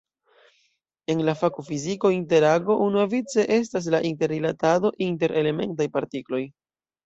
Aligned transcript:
En 1.13 1.19
la 1.27 1.35
fako 1.41 1.65
fiziko 1.67 2.11
"interago" 2.15 2.77
unuavice 2.87 3.47
estas 3.59 3.93
la 3.97 4.03
inter-rilatado 4.13 4.95
inter 5.11 5.39
elementaj 5.45 5.93
partikloj. 6.01 6.45